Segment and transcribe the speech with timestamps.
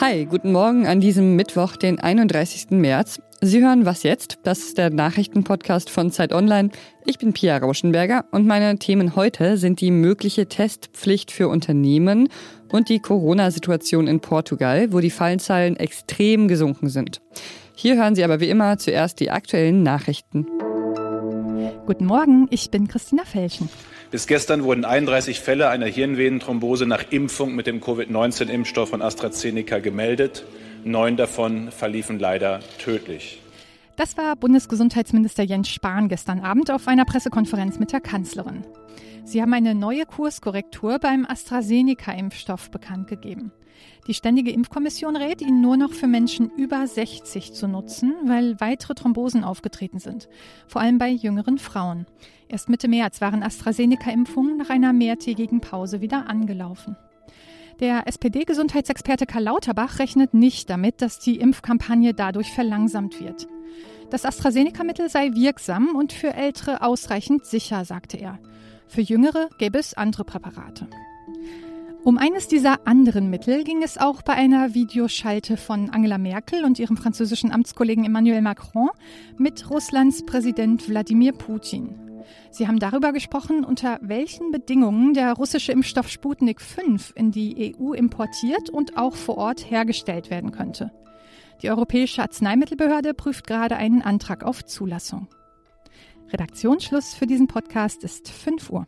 [0.00, 2.70] Hi, guten Morgen an diesem Mittwoch, den 31.
[2.70, 3.20] März.
[3.42, 4.38] Sie hören Was jetzt?
[4.44, 6.70] Das ist der Nachrichtenpodcast von Zeit Online.
[7.04, 12.30] Ich bin Pia Rauschenberger und meine Themen heute sind die mögliche Testpflicht für Unternehmen
[12.72, 17.20] und die Corona-Situation in Portugal, wo die Fallenzahlen extrem gesunken sind.
[17.74, 20.46] Hier hören Sie aber wie immer zuerst die aktuellen Nachrichten.
[21.90, 23.68] Guten Morgen, ich bin Christina Felschen.
[24.12, 30.44] Bis gestern wurden 31 Fälle einer Hirnvenenthrombose nach Impfung mit dem Covid-19-Impfstoff von AstraZeneca gemeldet.
[30.84, 33.42] Neun davon verliefen leider tödlich.
[33.96, 38.62] Das war Bundesgesundheitsminister Jens Spahn gestern Abend auf einer Pressekonferenz mit der Kanzlerin.
[39.24, 43.50] Sie haben eine neue Kurskorrektur beim AstraZeneca-Impfstoff bekannt gegeben.
[44.06, 48.94] Die Ständige Impfkommission rät, ihn nur noch für Menschen über 60 zu nutzen, weil weitere
[48.94, 50.28] Thrombosen aufgetreten sind,
[50.66, 52.06] vor allem bei jüngeren Frauen.
[52.48, 56.96] Erst Mitte März waren AstraZeneca-Impfungen nach einer mehrtägigen Pause wieder angelaufen.
[57.80, 63.48] Der SPD-Gesundheitsexperte Karl Lauterbach rechnet nicht damit, dass die Impfkampagne dadurch verlangsamt wird.
[64.10, 68.38] Das AstraZeneca-Mittel sei wirksam und für Ältere ausreichend sicher, sagte er.
[68.88, 70.88] Für Jüngere gäbe es andere Präparate.
[72.02, 76.78] Um eines dieser anderen Mittel ging es auch bei einer Videoschalte von Angela Merkel und
[76.78, 78.88] ihrem französischen Amtskollegen Emmanuel Macron
[79.36, 82.22] mit Russlands Präsident Wladimir Putin.
[82.50, 87.92] Sie haben darüber gesprochen, unter welchen Bedingungen der russische Impfstoff Sputnik 5 in die EU
[87.92, 90.92] importiert und auch vor Ort hergestellt werden könnte.
[91.60, 95.28] Die Europäische Arzneimittelbehörde prüft gerade einen Antrag auf Zulassung.
[96.32, 98.86] Redaktionsschluss für diesen Podcast ist 5 Uhr.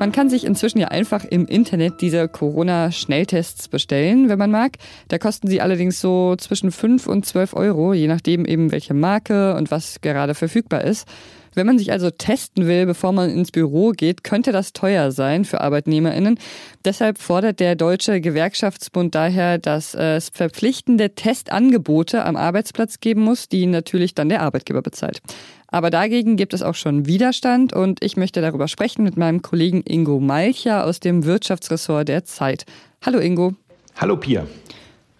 [0.00, 4.78] Man kann sich inzwischen ja einfach im Internet diese Corona-Schnelltests bestellen, wenn man mag.
[5.08, 9.54] Da kosten sie allerdings so zwischen 5 und 12 Euro, je nachdem eben welche Marke
[9.56, 11.06] und was gerade verfügbar ist.
[11.54, 15.44] Wenn man sich also testen will, bevor man ins Büro geht, könnte das teuer sein
[15.44, 16.38] für ArbeitnehmerInnen.
[16.84, 23.66] Deshalb fordert der Deutsche Gewerkschaftsbund daher, dass es verpflichtende Testangebote am Arbeitsplatz geben muss, die
[23.66, 25.20] natürlich dann der Arbeitgeber bezahlt.
[25.70, 29.82] Aber dagegen gibt es auch schon Widerstand und ich möchte darüber sprechen mit meinem Kollegen
[29.86, 32.64] Ingo Malcher aus dem Wirtschaftsressort der Zeit.
[33.04, 33.54] Hallo Ingo.
[33.96, 34.46] Hallo Pia.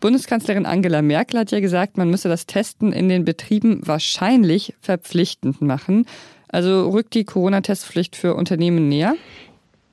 [0.00, 5.60] Bundeskanzlerin Angela Merkel hat ja gesagt, man müsse das Testen in den Betrieben wahrscheinlich verpflichtend
[5.60, 6.06] machen.
[6.48, 9.14] Also rückt die Corona-Testpflicht für Unternehmen näher?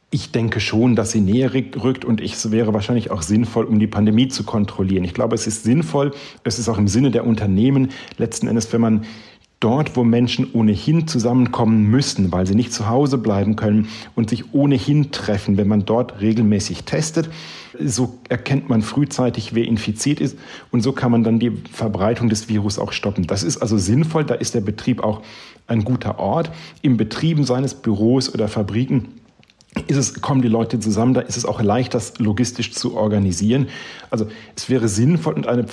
[0.09, 3.87] Ich denke schon, dass sie näher rückt und es wäre wahrscheinlich auch sinnvoll, um die
[3.87, 5.03] Pandemie zu kontrollieren.
[5.03, 6.13] Ich glaube, es ist sinnvoll,
[6.45, 9.05] es ist auch im Sinne der Unternehmen, letzten Endes, wenn man
[9.59, 14.53] dort, wo Menschen ohnehin zusammenkommen müssen, weil sie nicht zu Hause bleiben können und sich
[14.53, 17.29] ohnehin treffen, wenn man dort regelmäßig testet,
[17.83, 20.37] so erkennt man frühzeitig, wer infiziert ist
[20.71, 23.25] und so kann man dann die Verbreitung des Virus auch stoppen.
[23.25, 25.21] Das ist also sinnvoll, da ist der Betrieb auch
[25.65, 26.51] ein guter Ort.
[26.81, 29.09] Im Betrieben seines Büros oder Fabriken
[29.87, 33.67] es, kommen die Leute zusammen, da ist es auch leicht, das logistisch zu organisieren.
[34.09, 35.65] Also es wäre sinnvoll und eine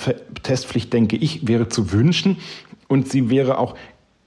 [0.43, 2.37] Testpflicht, denke ich, wäre zu wünschen
[2.87, 3.75] und sie wäre auch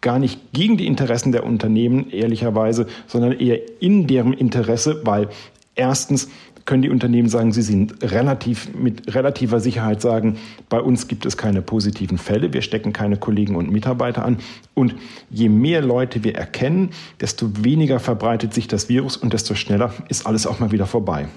[0.00, 5.28] gar nicht gegen die Interessen der Unternehmen, ehrlicherweise, sondern eher in deren Interesse, weil
[5.74, 6.28] erstens
[6.68, 10.36] können die Unternehmen sagen, sie sind relativ mit relativer Sicherheit sagen,
[10.68, 14.36] bei uns gibt es keine positiven Fälle, wir stecken keine Kollegen und Mitarbeiter an.
[14.74, 14.94] Und
[15.30, 16.90] je mehr Leute wir erkennen,
[17.22, 21.28] desto weniger verbreitet sich das Virus und desto schneller ist alles auch mal wieder vorbei.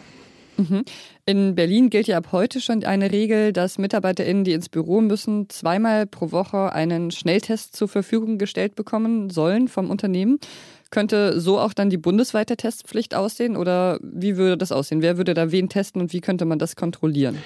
[0.57, 0.83] Mhm.
[1.25, 5.49] In Berlin gilt ja ab heute schon eine Regel, dass MitarbeiterInnen, die ins Büro müssen,
[5.49, 10.39] zweimal pro Woche einen Schnelltest zur Verfügung gestellt bekommen sollen vom Unternehmen.
[10.89, 15.01] Könnte so auch dann die bundesweite Testpflicht aussehen oder wie würde das aussehen?
[15.01, 17.37] Wer würde da wen testen und wie könnte man das kontrollieren?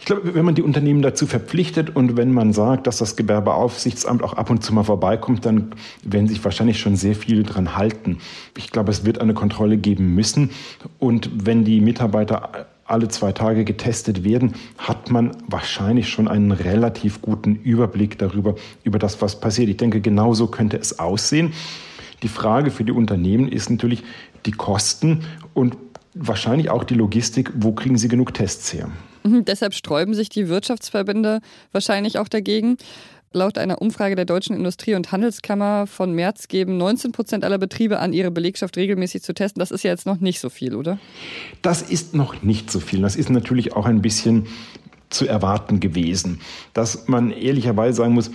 [0.00, 4.24] Ich glaube, wenn man die Unternehmen dazu verpflichtet und wenn man sagt, dass das Gewerbeaufsichtsamt
[4.24, 8.18] auch ab und zu mal vorbeikommt, dann werden sich wahrscheinlich schon sehr viele dran halten.
[8.56, 10.50] Ich glaube, es wird eine Kontrolle geben müssen.
[10.98, 17.22] Und wenn die Mitarbeiter alle zwei Tage getestet werden, hat man wahrscheinlich schon einen relativ
[17.22, 19.68] guten Überblick darüber, über das, was passiert.
[19.68, 21.52] Ich denke, genauso könnte es aussehen.
[22.22, 24.02] Die Frage für die Unternehmen ist natürlich
[24.46, 25.24] die Kosten
[25.54, 25.76] und
[26.14, 27.50] wahrscheinlich auch die Logistik.
[27.54, 28.90] Wo kriegen sie genug Tests her?
[29.24, 31.40] Mhm, deshalb sträuben sich die Wirtschaftsverbände
[31.72, 32.76] wahrscheinlich auch dagegen.
[33.34, 37.98] Laut einer Umfrage der Deutschen Industrie- und Handelskammer von März geben 19 Prozent aller Betriebe
[37.98, 39.60] an, ihre Belegschaft regelmäßig zu testen.
[39.60, 40.98] Das ist ja jetzt noch nicht so viel, oder?
[41.62, 43.00] Das ist noch nicht so viel.
[43.00, 44.46] Das ist natürlich auch ein bisschen
[45.10, 46.40] zu erwarten gewesen.
[46.74, 48.30] Dass man ehrlicherweise sagen muss,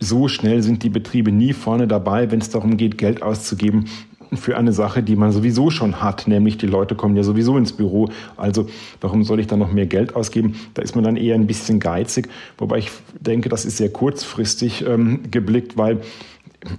[0.00, 3.88] so schnell sind die Betriebe nie vorne dabei, wenn es darum geht, Geld auszugeben
[4.36, 7.72] für eine Sache, die man sowieso schon hat, nämlich die Leute kommen ja sowieso ins
[7.72, 8.08] Büro.
[8.36, 8.66] Also
[9.00, 10.56] warum soll ich dann noch mehr Geld ausgeben?
[10.74, 12.90] Da ist man dann eher ein bisschen geizig, wobei ich
[13.20, 16.00] denke, das ist sehr kurzfristig ähm, geblickt, weil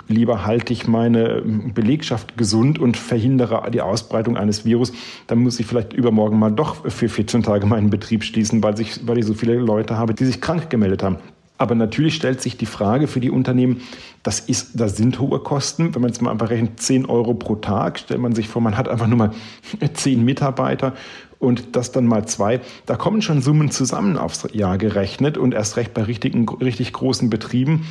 [0.07, 4.93] lieber halte ich meine Belegschaft gesund und verhindere die Ausbreitung eines Virus,
[5.27, 9.05] dann muss ich vielleicht übermorgen mal doch für 14 Tage meinen Betrieb schließen, weil, ich,
[9.07, 11.17] weil ich so viele Leute habe, die sich krank gemeldet haben.
[11.57, 13.81] Aber natürlich stellt sich die Frage für die Unternehmen,
[14.23, 15.93] das, ist, das sind hohe Kosten.
[15.93, 18.77] Wenn man jetzt mal einfach rechnet, 10 Euro pro Tag, stellt man sich vor, man
[18.77, 19.31] hat einfach nur mal
[19.93, 20.93] 10 Mitarbeiter
[21.39, 22.61] und das dann mal zwei.
[22.85, 27.29] Da kommen schon Summen zusammen aufs Jahr gerechnet und erst recht bei richtigen, richtig großen
[27.29, 27.85] Betrieben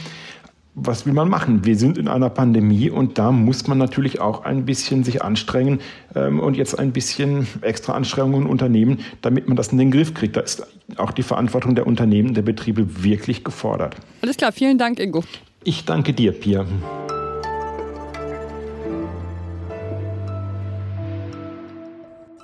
[0.75, 1.65] was will man machen?
[1.65, 5.81] Wir sind in einer Pandemie und da muss man natürlich auch ein bisschen sich anstrengen
[6.15, 10.37] ähm, und jetzt ein bisschen extra Anstrengungen unternehmen, damit man das in den Griff kriegt.
[10.37, 10.67] Da ist
[10.97, 13.97] auch die Verantwortung der Unternehmen, der Betriebe wirklich gefordert.
[14.23, 15.23] Alles klar, vielen Dank, Ingo.
[15.65, 16.65] Ich danke dir, Pia.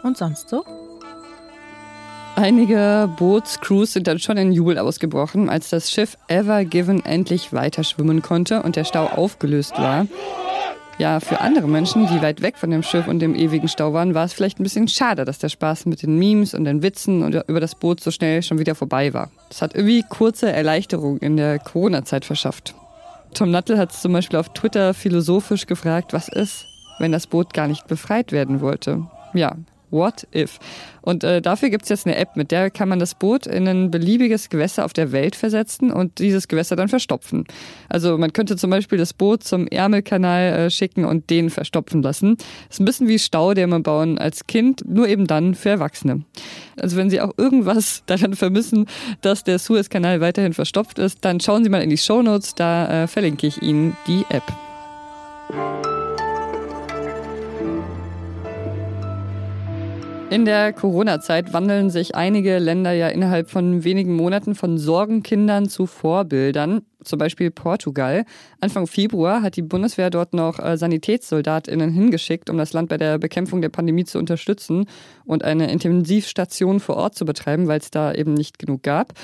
[0.02, 0.64] Und sonst so?
[2.38, 7.82] Einige Bootscrews sind dann schon in Jubel ausgebrochen, als das Schiff Ever Given endlich weiter
[7.82, 10.06] schwimmen konnte und der Stau aufgelöst war.
[10.98, 14.14] Ja, für andere Menschen, die weit weg von dem Schiff und dem ewigen Stau waren,
[14.14, 17.24] war es vielleicht ein bisschen schade, dass der Spaß mit den Memes und den Witzen
[17.24, 19.32] und über das Boot so schnell schon wieder vorbei war.
[19.48, 22.72] Das hat irgendwie kurze Erleichterung in der Corona-Zeit verschafft.
[23.34, 26.66] Tom Nattel hat zum Beispiel auf Twitter philosophisch gefragt, was ist,
[27.00, 29.08] wenn das Boot gar nicht befreit werden wollte.
[29.34, 29.56] Ja,
[29.90, 30.58] What if?
[31.00, 33.66] Und äh, dafür gibt es jetzt eine App, mit der kann man das Boot in
[33.66, 37.44] ein beliebiges Gewässer auf der Welt versetzen und dieses Gewässer dann verstopfen.
[37.88, 42.36] Also man könnte zum Beispiel das Boot zum Ärmelkanal äh, schicken und den verstopfen lassen.
[42.36, 46.24] Das ist ein bisschen wie Staudämme bauen als Kind, nur eben dann für Erwachsene.
[46.76, 48.86] Also wenn Sie auch irgendwas daran vermissen,
[49.22, 53.06] dass der Suezkanal weiterhin verstopft ist, dann schauen Sie mal in die Shownotes, da äh,
[53.06, 54.44] verlinke ich Ihnen die App.
[60.30, 65.86] In der Corona-Zeit wandeln sich einige Länder ja innerhalb von wenigen Monaten von Sorgenkindern zu
[65.86, 68.26] Vorbildern, zum Beispiel Portugal.
[68.60, 73.16] Anfang Februar hat die Bundeswehr dort noch äh, SanitätssoldatInnen hingeschickt, um das Land bei der
[73.16, 74.84] Bekämpfung der Pandemie zu unterstützen
[75.24, 79.14] und eine Intensivstation vor Ort zu betreiben, weil es da eben nicht genug gab.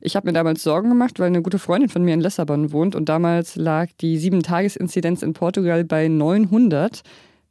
[0.00, 2.94] Ich habe mir damals Sorgen gemacht, weil eine gute Freundin von mir in Lissabon wohnt
[2.94, 7.02] und damals lag die Sieben-Tages-Inzidenz in Portugal bei 900.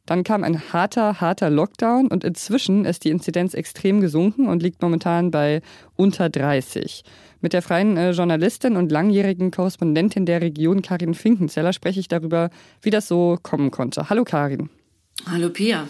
[0.05, 4.81] Dann kam ein harter, harter Lockdown und inzwischen ist die Inzidenz extrem gesunken und liegt
[4.81, 5.61] momentan bei
[5.95, 7.03] unter 30.
[7.39, 12.49] Mit der freien äh, Journalistin und langjährigen Korrespondentin der Region Karin Finkenzeller spreche ich darüber,
[12.81, 14.09] wie das so kommen konnte.
[14.09, 14.69] Hallo Karin.
[15.25, 15.87] Hallo Pia.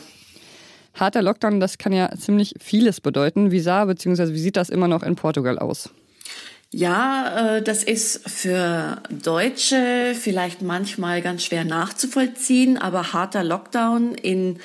[0.94, 3.50] Harter Lockdown, das kann ja ziemlich vieles bedeuten.
[3.50, 4.34] Wie sah bzw.
[4.34, 5.90] wie sieht das immer noch in Portugal aus?
[6.76, 14.58] Ja, äh, das ist für Deutsche vielleicht manchmal ganz schwer nachzuvollziehen, aber harter Lockdown in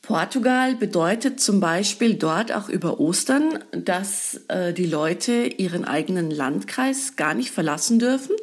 [0.00, 7.16] Portugal bedeutet zum Beispiel dort auch über Ostern, dass äh, die Leute ihren eigenen Landkreis
[7.16, 8.36] gar nicht verlassen dürfen.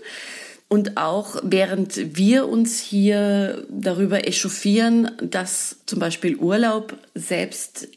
[0.67, 7.87] Und auch während wir uns hier darüber echauffieren, dass zum Beispiel Urlaub selbst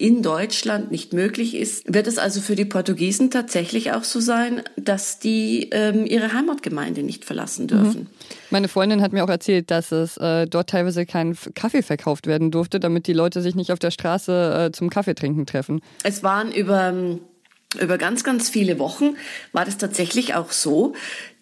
[0.00, 4.62] in Deutschland nicht möglich ist, wird es also für die Portugiesen tatsächlich auch so sein,
[4.76, 8.00] dass die ähm, ihre Heimatgemeinde nicht verlassen dürfen.
[8.00, 8.06] Mhm.
[8.48, 12.50] Meine Freundin hat mir auch erzählt, dass es äh, dort teilweise kein Kaffee verkauft werden
[12.50, 15.82] durfte, damit die Leute sich nicht auf der Straße äh, zum Kaffeetrinken treffen.
[16.02, 17.18] Es waren über
[17.78, 19.16] über ganz, ganz viele Wochen
[19.52, 20.94] war das tatsächlich auch so,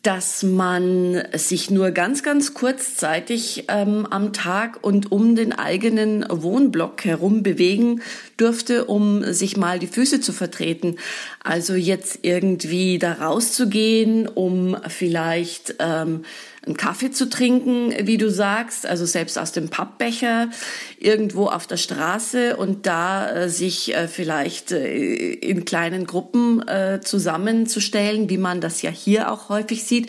[0.03, 7.05] dass man sich nur ganz, ganz kurzzeitig ähm, am Tag und um den eigenen Wohnblock
[7.05, 8.01] herum bewegen
[8.37, 10.97] durfte, um sich mal die Füße zu vertreten.
[11.43, 16.23] Also jetzt irgendwie da rauszugehen, um vielleicht ähm,
[16.69, 20.51] einen Kaffee zu trinken, wie du sagst, also selbst aus dem Pappbecher
[20.99, 27.01] irgendwo auf der Straße und da äh, sich äh, vielleicht äh, in kleinen Gruppen äh,
[27.03, 30.09] zusammenzustellen, wie man das ja hier auch häufig sieht.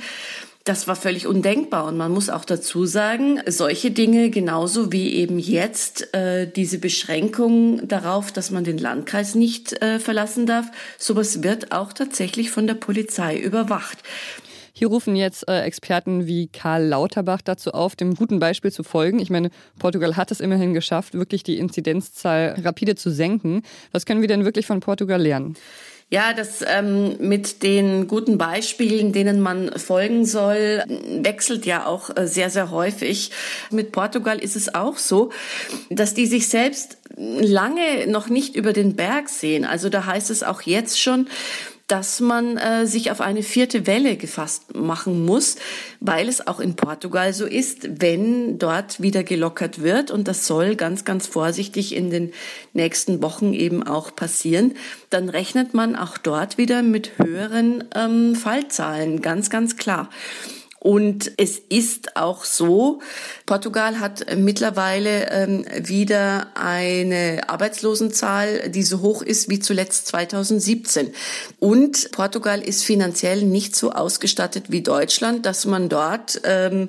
[0.66, 1.86] Das war völlig undenkbar.
[1.86, 7.88] Und man muss auch dazu sagen, solche Dinge genauso wie eben jetzt äh, diese Beschränkung
[7.88, 10.68] darauf, dass man den Landkreis nicht äh, verlassen darf,
[10.98, 13.98] sowas wird auch tatsächlich von der Polizei überwacht.
[14.74, 19.20] Hier rufen jetzt äh, Experten wie Karl Lauterbach dazu auf, dem guten Beispiel zu folgen.
[19.20, 23.64] Ich meine, Portugal hat es immerhin geschafft, wirklich die Inzidenzzahl rapide zu senken.
[23.92, 25.58] Was können wir denn wirklich von Portugal lernen?
[26.12, 30.84] Ja, das ähm, mit den guten Beispielen, denen man folgen soll,
[31.22, 33.30] wechselt ja auch äh, sehr, sehr häufig.
[33.70, 35.32] Mit Portugal ist es auch so,
[35.92, 39.66] dass die sich selbst lange noch nicht über den Berg sehen.
[39.66, 41.28] Also da heißt es auch jetzt schon,
[41.90, 45.56] dass man äh, sich auf eine vierte Welle gefasst machen muss,
[46.00, 50.12] weil es auch in Portugal so ist, wenn dort wieder gelockert wird.
[50.12, 52.32] Und das soll ganz, ganz vorsichtig in den
[52.74, 54.76] nächsten Wochen eben auch passieren,
[55.10, 60.10] dann rechnet man auch dort wieder mit höheren ähm, Fallzahlen, ganz, ganz klar.
[60.80, 63.02] Und es ist auch so,
[63.46, 71.14] Portugal hat mittlerweile ähm, wieder eine Arbeitslosenzahl, die so hoch ist wie zuletzt 2017.
[71.60, 76.88] Und Portugal ist finanziell nicht so ausgestattet wie Deutschland, dass man dort ähm,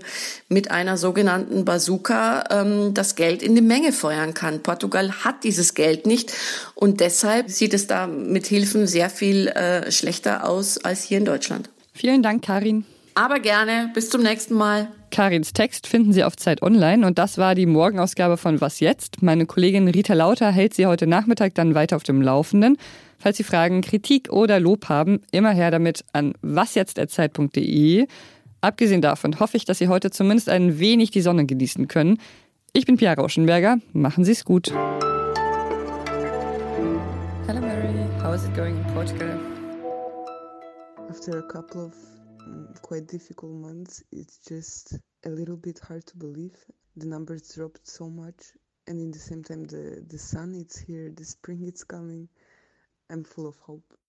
[0.49, 4.63] mit einer sogenannten Bazooka ähm, das Geld in die Menge feuern kann.
[4.63, 6.33] Portugal hat dieses Geld nicht
[6.77, 11.25] und deshalb sieht es da mit Hilfen sehr viel äh, schlechter aus als hier in
[11.25, 11.71] Deutschland.
[11.93, 12.85] Vielen Dank, Karin.
[13.21, 13.91] Aber gerne.
[13.93, 14.89] Bis zum nächsten Mal.
[15.11, 19.23] Karins Text finden Sie auf Zeit Online und das war die Morgenausgabe von Was jetzt?
[19.23, 22.79] Meine Kollegin Rita Lauter hält Sie heute Nachmittag dann weiter auf dem Laufenden.
[23.19, 28.07] Falls Sie Fragen, Kritik oder Lob haben, immer her damit an wasjetzt.zeit.de.
[28.63, 32.17] Abgesehen davon hoffe ich, dass Sie heute zumindest ein wenig die Sonne genießen können.
[32.73, 33.81] Ich bin Pia Rauschenberger.
[33.93, 34.73] Machen Sie es gut.
[37.47, 39.39] Hello Mary, how is it going in Portugal?
[41.11, 44.03] After a couple of Mm, quite difficult months.
[44.13, 46.57] It's just a little bit hard to believe.
[46.97, 48.53] The numbers dropped so much,
[48.87, 52.29] and in the same time, the the sun it's here, the spring it's coming.
[53.11, 54.00] I'm full of hope.